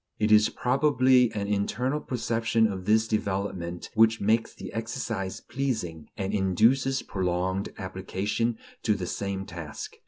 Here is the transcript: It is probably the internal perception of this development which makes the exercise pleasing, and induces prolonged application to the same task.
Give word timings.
It 0.17 0.31
is 0.31 0.49
probably 0.49 1.27
the 1.27 1.41
internal 1.53 1.99
perception 1.99 2.65
of 2.65 2.85
this 2.85 3.07
development 3.07 3.91
which 3.93 4.19
makes 4.19 4.51
the 4.55 4.73
exercise 4.73 5.39
pleasing, 5.41 6.09
and 6.17 6.33
induces 6.33 7.03
prolonged 7.03 7.69
application 7.77 8.57
to 8.81 8.95
the 8.95 9.05
same 9.05 9.45
task. 9.45 9.97